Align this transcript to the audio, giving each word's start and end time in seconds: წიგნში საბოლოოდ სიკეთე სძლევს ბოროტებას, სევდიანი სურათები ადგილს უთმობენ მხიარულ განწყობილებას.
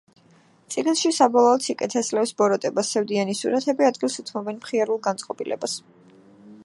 წიგნში 0.75 1.11
საბოლოოდ 1.17 1.65
სიკეთე 1.65 2.03
სძლევს 2.07 2.33
ბოროტებას, 2.43 2.89
სევდიანი 2.97 3.37
სურათები 3.41 3.87
ადგილს 3.91 4.19
უთმობენ 4.25 4.59
მხიარულ 4.65 5.03
განწყობილებას. 5.11 5.79